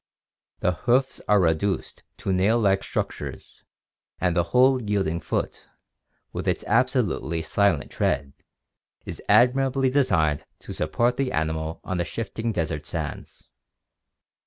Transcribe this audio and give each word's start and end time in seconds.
The 0.61 0.71
hoofs 0.89 1.21
are 1.27 1.39
reduced 1.39 2.01
to 2.17 2.33
nail 2.33 2.57
like 2.59 2.83
structures 2.83 3.63
and 4.19 4.35
the 4.35 4.45
whole 4.45 4.81
yielding 4.81 5.19
foot, 5.21 5.67
with 6.33 6.47
its 6.47 6.63
absolutely 6.65 7.43
silent 7.43 7.91
tread, 7.91 8.33
is 9.05 9.21
admirably 9.29 9.91
designed 9.91 10.43
to 10.61 10.73
support 10.73 11.17
the 11.17 11.31
animal 11.31 11.81
on 11.83 11.97
the 11.99 12.05
shifting 12.05 12.51
desert 12.51 12.87
sands. 12.87 13.51